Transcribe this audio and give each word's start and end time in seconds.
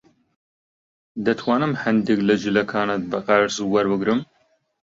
دەتوانم 1.25 1.73
هەندێک 1.83 2.19
لە 2.27 2.35
جلەکانت 2.43 3.03
بە 3.11 3.19
قەرز 3.27 3.55
وەربگرم؟ 3.73 4.19